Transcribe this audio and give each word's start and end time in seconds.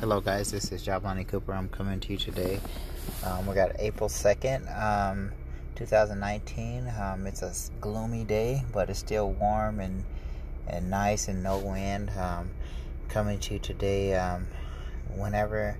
Hello, 0.00 0.18
guys. 0.18 0.50
This 0.50 0.72
is 0.72 0.82
Jabani 0.82 1.28
Cooper. 1.28 1.52
I'm 1.52 1.68
coming 1.68 2.00
to 2.00 2.12
you 2.12 2.16
today. 2.16 2.58
Um, 3.22 3.46
we 3.46 3.54
got 3.54 3.72
April 3.78 4.08
2nd, 4.08 4.64
um, 4.82 5.30
2019. 5.74 6.90
Um, 6.98 7.26
it's 7.26 7.42
a 7.42 7.52
gloomy 7.82 8.24
day, 8.24 8.64
but 8.72 8.88
it's 8.88 8.98
still 8.98 9.32
warm 9.32 9.78
and 9.78 10.02
and 10.66 10.88
nice 10.88 11.28
and 11.28 11.42
no 11.42 11.58
wind. 11.58 12.10
Um, 12.18 12.48
coming 13.10 13.40
to 13.40 13.52
you 13.52 13.60
today. 13.60 14.16
Um, 14.16 14.46
whenever, 15.16 15.76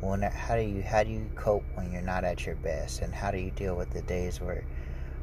when, 0.00 0.22
how 0.22 0.54
do 0.54 0.62
you 0.62 0.82
how 0.82 1.02
do 1.02 1.10
you 1.10 1.28
cope 1.34 1.64
when 1.74 1.90
you're 1.90 2.02
not 2.02 2.22
at 2.22 2.46
your 2.46 2.54
best, 2.54 3.02
and 3.02 3.12
how 3.12 3.32
do 3.32 3.38
you 3.38 3.50
deal 3.50 3.74
with 3.74 3.90
the 3.90 4.02
days 4.02 4.40
where 4.40 4.62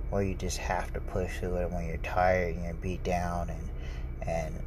where 0.10 0.22
you 0.22 0.36
just 0.36 0.58
have 0.58 0.92
to 0.96 1.00
push 1.00 1.40
through 1.40 1.56
it 1.56 1.72
when 1.72 1.88
you're 1.88 1.96
tired 1.96 2.56
and 2.56 2.66
you're 2.66 2.74
beat 2.74 3.06
down 3.06 3.50
and 3.50 3.70
and 4.28 4.64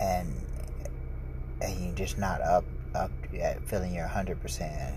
and 0.00 0.34
and 1.60 1.84
you're 1.84 1.94
just 1.94 2.18
not 2.18 2.40
up 2.40 2.64
up 2.94 3.10
at 3.38 3.62
feeling 3.68 3.94
you're 3.94 4.06
100%. 4.06 4.96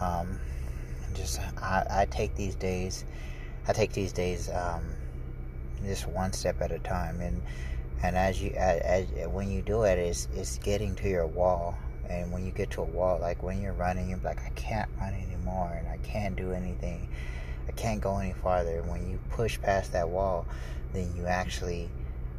Um, 0.00 0.38
just 1.14 1.40
I, 1.60 1.86
I 1.90 2.06
take 2.10 2.34
these 2.36 2.54
days, 2.54 3.04
I 3.66 3.72
take 3.72 3.92
these 3.92 4.12
days 4.12 4.48
um, 4.50 4.82
just 5.84 6.06
one 6.06 6.32
step 6.32 6.60
at 6.60 6.70
a 6.70 6.78
time, 6.78 7.20
and 7.20 7.42
and 8.02 8.16
as 8.16 8.40
you 8.40 8.50
as, 8.50 8.80
as 8.80 9.28
when 9.28 9.50
you 9.50 9.62
do 9.62 9.82
it, 9.82 9.98
it's 9.98 10.28
it's 10.34 10.58
getting 10.58 10.94
to 10.96 11.08
your 11.08 11.26
wall, 11.26 11.76
and 12.08 12.32
when 12.32 12.44
you 12.44 12.52
get 12.52 12.70
to 12.72 12.82
a 12.82 12.84
wall, 12.84 13.18
like 13.20 13.42
when 13.42 13.60
you're 13.60 13.72
running, 13.72 14.10
you're 14.10 14.18
like 14.18 14.40
I 14.44 14.50
can't 14.50 14.88
run 15.00 15.14
anymore, 15.14 15.72
and 15.76 15.88
I 15.88 15.96
can't 15.98 16.36
do 16.36 16.52
anything, 16.52 17.08
I 17.68 17.72
can't 17.72 18.00
go 18.00 18.18
any 18.18 18.34
farther. 18.34 18.82
When 18.82 19.08
you 19.10 19.18
push 19.30 19.60
past 19.60 19.92
that 19.92 20.08
wall, 20.08 20.46
then 20.92 21.14
you 21.16 21.26
actually 21.26 21.88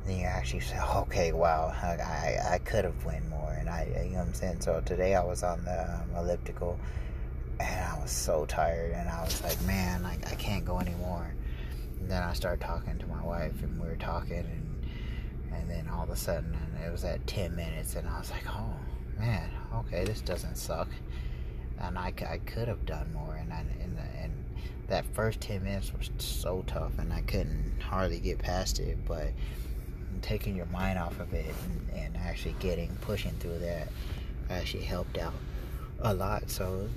then 0.05 0.19
you 0.19 0.25
actually 0.25 0.61
say, 0.61 0.79
okay, 0.95 1.31
wow, 1.31 1.73
I, 1.81 2.37
I, 2.53 2.57
could 2.59 2.85
have 2.85 3.05
went 3.05 3.27
more. 3.29 3.55
And 3.59 3.69
I, 3.69 3.85
you 4.03 4.11
know 4.11 4.19
what 4.19 4.27
I'm 4.27 4.33
saying? 4.33 4.61
So 4.61 4.81
today 4.85 5.15
I 5.15 5.23
was 5.23 5.43
on 5.43 5.63
the 5.65 5.93
um, 5.93 6.09
elliptical 6.17 6.79
and 7.59 7.85
I 7.85 7.99
was 7.99 8.11
so 8.11 8.45
tired 8.45 8.93
and 8.93 9.09
I 9.09 9.23
was 9.23 9.43
like, 9.43 9.61
man, 9.63 10.03
like 10.03 10.31
I 10.31 10.35
can't 10.35 10.65
go 10.65 10.79
anymore. 10.79 11.33
And 11.99 12.09
then 12.09 12.23
I 12.23 12.33
started 12.33 12.61
talking 12.61 12.97
to 12.97 13.07
my 13.07 13.21
wife 13.21 13.61
and 13.61 13.79
we 13.79 13.87
were 13.87 13.97
talking 13.97 14.37
and 14.37 14.65
and 15.51 15.69
then 15.69 15.89
all 15.89 16.03
of 16.03 16.09
a 16.09 16.15
sudden 16.15 16.55
it 16.85 16.91
was 16.91 17.03
at 17.03 17.25
10 17.27 17.55
minutes 17.55 17.95
and 17.95 18.07
I 18.07 18.19
was 18.19 18.31
like, 18.31 18.47
oh 18.47 18.73
man, 19.17 19.49
okay, 19.75 20.05
this 20.05 20.21
doesn't 20.21 20.55
suck. 20.55 20.87
And 21.79 21.97
I, 21.97 22.13
I 22.29 22.37
could 22.45 22.67
have 22.67 22.85
done 22.85 23.11
more 23.13 23.35
and 23.35 23.51
I, 23.51 23.59
and, 23.81 23.97
and 24.21 24.45
that 24.87 25.05
first 25.13 25.41
10 25.41 25.63
minutes 25.63 25.91
was 25.93 26.09
so 26.17 26.63
tough 26.67 26.97
and 26.97 27.11
I 27.11 27.21
couldn't 27.21 27.79
hardly 27.81 28.19
get 28.19 28.39
past 28.39 28.79
it, 28.79 28.97
but 29.05 29.31
taking 30.21 30.55
your 30.55 30.65
mind 30.67 30.99
off 30.99 31.19
of 31.19 31.33
it 31.33 31.53
and, 31.65 31.99
and 31.99 32.17
actually 32.17 32.55
getting 32.59 32.95
pushing 33.01 33.31
through 33.39 33.59
that 33.59 33.89
actually 34.49 34.83
helped 34.83 35.17
out 35.17 35.33
a 36.01 36.13
lot. 36.13 36.49
So, 36.49 36.89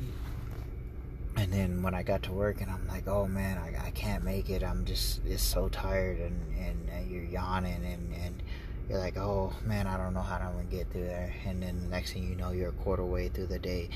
and 1.37 1.53
then 1.53 1.83
when 1.83 1.95
I 1.95 2.03
got 2.03 2.23
to 2.25 2.33
work 2.33 2.61
and 2.61 2.71
I'm 2.71 2.87
like, 2.89 3.09
oh 3.09 3.27
man, 3.27 3.59
I, 3.59 3.87
I 3.87 3.91
can't 3.91 4.25
make 4.25 4.51
it. 4.51 4.63
I'm 4.63 4.85
just 4.85 5.21
it's 5.25 5.43
so 5.43 5.69
tired 5.69 6.19
and, 6.19 6.41
and, 6.59 6.89
and 6.91 7.11
you're 7.11 7.25
yawning 7.25 7.85
and, 7.85 8.15
and 8.15 8.43
you're 8.89 8.99
like, 8.99 9.17
oh 9.17 9.53
man, 9.65 9.87
I 9.87 9.97
don't 9.97 10.15
know 10.15 10.21
how 10.21 10.37
I'm 10.37 10.53
gonna 10.53 10.65
get 10.65 10.91
through 10.91 11.05
there. 11.05 11.35
And 11.47 11.63
then 11.63 11.81
the 11.81 11.89
next 11.89 12.13
thing 12.13 12.29
you 12.29 12.37
know, 12.37 12.51
you're 12.51 12.71
a 12.71 12.73
quarter 12.73 13.05
way 13.05 13.29
through 13.29 13.47
the 13.47 13.59
day. 13.59 13.89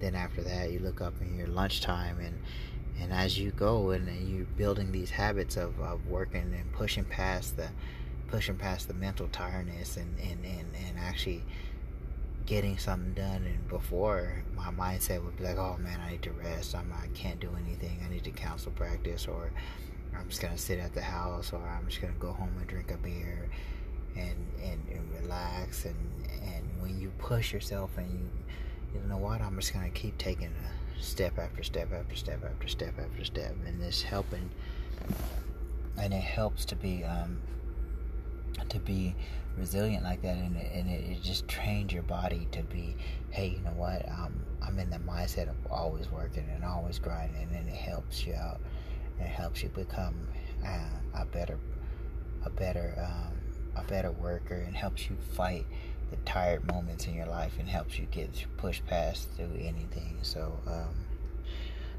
Then 0.00 0.14
after 0.14 0.42
that, 0.42 0.70
you 0.70 0.80
look 0.80 1.00
up 1.00 1.14
in 1.20 1.36
your 1.36 1.48
lunchtime 1.48 2.18
and 2.20 2.38
and 3.00 3.12
as 3.12 3.38
you 3.38 3.50
go 3.50 3.90
and 3.90 4.08
you're 4.28 4.46
building 4.56 4.92
these 4.92 5.10
habits 5.10 5.56
of, 5.56 5.78
of 5.80 6.06
working 6.06 6.54
and 6.56 6.72
pushing 6.72 7.04
past 7.04 7.56
the 7.56 7.68
pushing 8.34 8.56
past 8.56 8.88
the 8.88 8.94
mental 8.94 9.28
tiredness 9.28 9.96
and, 9.96 10.12
and, 10.18 10.44
and, 10.44 10.66
and 10.88 10.98
actually 10.98 11.40
getting 12.46 12.76
something 12.76 13.14
done. 13.14 13.44
And 13.44 13.68
before 13.68 14.42
my 14.56 14.72
mindset 14.72 15.24
would 15.24 15.36
be 15.36 15.44
like 15.44 15.56
oh 15.56 15.76
man 15.78 16.00
i 16.04 16.10
need 16.10 16.22
to 16.22 16.32
rest. 16.32 16.74
I'm, 16.74 16.92
i 17.00 17.06
can't 17.14 17.38
do 17.38 17.48
anything. 17.64 17.96
I 18.04 18.12
need 18.12 18.24
to 18.24 18.32
cancel 18.32 18.72
practice 18.72 19.28
or 19.28 19.52
i'm 20.18 20.28
just 20.28 20.42
gonna 20.42 20.58
sit 20.58 20.80
at 20.80 20.94
the 20.94 21.00
house 21.00 21.52
or 21.52 21.60
i'm 21.60 21.86
just 21.86 22.00
gonna 22.00 22.14
go 22.18 22.32
home 22.32 22.52
and 22.58 22.66
drink 22.66 22.90
a 22.90 22.96
beer 22.96 23.48
and 24.16 24.34
and, 24.60 24.82
and 24.90 25.22
relax. 25.22 25.84
And 25.84 25.94
and 26.42 26.64
when 26.80 26.98
you 27.00 27.12
push 27.18 27.52
yourself 27.52 27.96
and 27.96 28.10
you 28.10 28.28
you 28.96 29.08
know 29.08 29.16
what? 29.16 29.42
I'm 29.42 29.54
just 29.60 29.72
gonna 29.72 29.90
keep 29.90 30.18
taking 30.18 30.48
a 30.48 31.00
step 31.00 31.38
after 31.38 31.62
step 31.62 31.92
after 31.92 32.16
step 32.16 32.44
after 32.44 32.66
step 32.66 32.94
after 32.98 33.24
step. 33.24 33.54
And 33.64 33.80
this 33.80 34.02
helping 34.02 34.50
and 35.96 36.12
it 36.12 36.24
helps 36.24 36.64
to 36.64 36.74
be 36.74 37.04
um, 37.04 37.38
to 38.68 38.78
be 38.80 39.14
resilient 39.56 40.02
like 40.02 40.20
that 40.22 40.36
and, 40.36 40.56
it, 40.56 40.72
and 40.74 40.90
it, 40.90 41.04
it, 41.10 41.22
just 41.22 41.46
trains 41.46 41.92
your 41.92 42.02
body 42.02 42.48
to 42.50 42.62
be 42.64 42.96
hey 43.30 43.48
you 43.56 43.60
know 43.60 43.70
what 43.76 44.04
um, 44.08 44.34
i'm 44.62 44.78
in 44.80 44.90
the 44.90 44.98
mindset 44.98 45.48
of 45.48 45.54
always 45.70 46.10
working 46.10 46.44
and 46.52 46.64
always 46.64 46.98
grinding 46.98 47.48
and 47.54 47.68
it 47.68 47.74
helps 47.74 48.26
you 48.26 48.34
out. 48.34 48.60
It 49.20 49.26
helps 49.26 49.62
you 49.62 49.68
become 49.68 50.14
uh, 50.64 51.20
a 51.20 51.24
better 51.26 51.58
a 52.44 52.50
better 52.50 52.94
um, 52.98 53.32
a 53.76 53.86
better 53.86 54.10
worker 54.10 54.54
and 54.54 54.76
helps 54.76 55.08
you 55.08 55.16
fight 55.32 55.66
the 56.10 56.16
tired 56.24 56.66
moments 56.66 57.06
in 57.06 57.14
your 57.14 57.26
life 57.26 57.54
and 57.58 57.68
helps 57.68 57.98
you 57.98 58.06
get 58.06 58.44
pushed 58.56 58.86
past 58.86 59.28
through 59.36 59.54
anything. 59.58 60.18
So 60.22 60.58
um, 60.66 60.94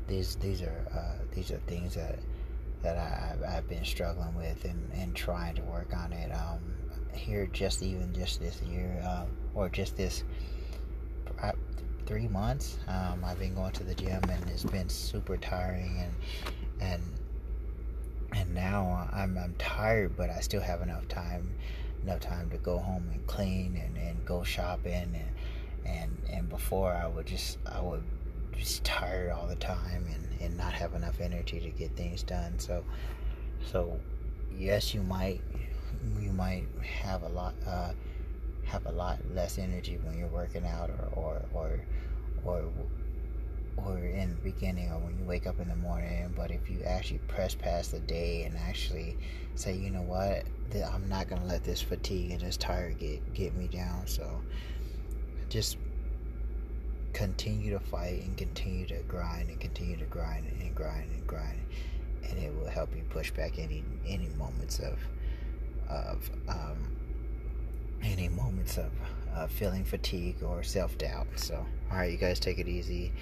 these 0.08 0.36
these 0.36 0.62
are 0.62 0.86
uh, 0.94 1.24
these 1.34 1.52
are 1.52 1.60
things 1.68 1.96
that 1.96 2.20
that 2.86 2.98
I, 2.98 3.52
have 3.52 3.68
been 3.68 3.84
struggling 3.84 4.36
with 4.36 4.64
and, 4.64 4.92
and 4.94 5.16
trying 5.16 5.56
to 5.56 5.64
work 5.64 5.92
on 5.96 6.14
it. 6.14 6.32
Um, 6.32 6.60
here, 7.14 7.48
just 7.52 7.82
even 7.82 8.14
just 8.14 8.40
this 8.40 8.62
year, 8.62 9.02
uh, 9.04 9.26
or 9.56 9.70
just 9.70 9.98
this 9.98 10.24
uh, 11.42 11.54
three 12.06 12.28
months, 12.28 12.78
um, 12.88 13.24
I've 13.26 13.40
been 13.40 13.56
going 13.56 13.72
to 13.72 13.84
the 13.84 13.96
gym 13.96 14.22
and 14.30 14.50
it's 14.50 14.64
been 14.64 14.88
super 14.88 15.36
tiring 15.36 15.98
and 16.00 16.14
and 16.80 17.02
and 18.36 18.54
now 18.54 19.10
I'm 19.12 19.36
I'm 19.38 19.56
tired, 19.58 20.16
but 20.16 20.30
I 20.30 20.42
still 20.42 20.62
have 20.62 20.82
enough 20.82 21.08
time 21.08 21.56
enough 22.04 22.20
time 22.20 22.52
to 22.52 22.58
go 22.58 22.78
home 22.78 23.10
and 23.12 23.26
clean 23.26 23.82
and, 23.84 23.98
and 23.98 24.24
go 24.26 24.44
shopping 24.44 24.94
and 24.94 25.30
and 25.86 26.18
and 26.30 26.50
before 26.50 26.92
I 26.94 27.08
would 27.08 27.26
just 27.26 27.58
I 27.66 27.82
would 27.82 28.04
just 28.58 28.84
tired 28.84 29.32
all 29.32 29.48
the 29.48 29.56
time 29.56 30.06
and, 30.14 30.42
and 30.42 30.58
not 30.58 30.74
have 30.74 30.94
enough 30.94 31.20
energy 31.22 31.60
to 31.60 31.70
get 31.70 31.96
things 31.96 32.24
done. 32.24 32.58
So, 32.60 32.84
so 33.72 34.00
yes, 34.58 34.94
you 34.94 35.02
might 35.02 35.42
you 36.20 36.32
might 36.32 36.66
have 36.82 37.24
a 37.24 37.30
lot 37.30 37.56
uh, 37.68 37.92
have 38.66 38.86
a 38.86 38.92
lot 38.92 39.20
less 39.34 39.58
energy 39.58 39.98
when 40.04 40.18
you're 40.18 40.28
working 40.28 40.66
out 40.66 40.90
or 40.90 41.10
or 41.14 41.42
or 41.54 41.80
or 42.44 42.64
or 43.78 43.98
in 43.98 44.30
the 44.30 44.52
beginning 44.52 44.90
or 44.92 45.00
when 45.00 45.18
you 45.20 45.26
wake 45.26 45.48
up 45.48 45.60
in 45.60 45.68
the 45.68 45.76
morning. 45.76 46.34
But 46.36 46.52
if 46.52 46.70
you 46.70 46.82
actually 46.84 47.20
press 47.28 47.56
past 47.56 47.92
the 47.92 48.00
day 48.00 48.44
and 48.44 48.58
actually 48.58 49.18
say 49.56 49.76
you 49.76 49.90
know 49.90 50.02
what? 50.02 50.44
I'm 50.74 51.08
not 51.08 51.30
to 51.30 51.48
let 51.48 51.64
this 51.64 51.82
fatigue 51.82 52.32
and 52.32 52.42
this 52.42 52.58
tired 52.58 52.98
get 52.98 53.34
get 53.34 53.56
me 53.56 53.68
down. 53.68 54.08
So 54.08 54.42
just 55.50 55.78
continue 57.16 57.72
to 57.72 57.80
fight 57.80 58.22
and 58.24 58.36
continue 58.36 58.86
to 58.86 58.98
grind 59.08 59.50
and 59.50 59.58
continue 59.58 59.96
to 59.96 60.04
grind 60.06 60.46
and 60.60 60.76
grind 60.76 61.10
and 61.12 61.26
grind 61.26 61.58
and 62.30 62.38
it 62.38 62.54
will 62.54 62.68
help 62.68 62.94
you 62.94 63.02
push 63.10 63.32
back 63.32 63.58
any 63.58 63.84
any 64.06 64.28
moments 64.38 64.80
of 64.80 65.00
of 65.90 66.30
um, 66.50 66.78
any 68.04 68.28
moments 68.28 68.78
of 68.78 68.92
uh, 69.34 69.48
feeling 69.48 69.86
fatigue 69.86 70.44
or 70.44 70.62
self-doubt. 70.62 71.28
So 71.38 71.66
all 71.90 71.98
right 71.98 72.12
you 72.12 72.18
guys 72.18 72.38
take 72.40 72.60
it 72.60 72.68
easy. 72.68 73.14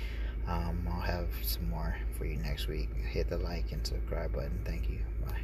Um, 0.47 0.87
i'll 0.91 0.99
have 0.99 1.27
some 1.43 1.69
more 1.69 1.95
for 2.17 2.25
you 2.25 2.37
next 2.37 2.67
week. 2.67 2.89
Hit 2.95 3.29
the 3.29 3.37
like 3.37 3.71
and 3.71 3.85
subscribe 3.85 4.33
button. 4.33 4.59
Thank 4.65 4.89
you. 4.89 4.99
Bye 5.23 5.37